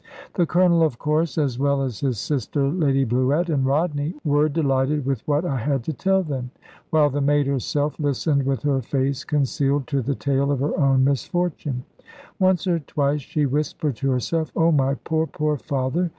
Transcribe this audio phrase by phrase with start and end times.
[0.33, 5.05] The Colonel, of course, as well as his sister Lady Bluett, and Rodney, wore delighted
[5.05, 6.49] with what I had to tell them,
[6.89, 11.03] while the maid herself listened with her face concealed to the tale of her own
[11.03, 11.83] misfortune.
[12.39, 16.09] Once or twice she whispered to herself, "Oh my poor poor father!"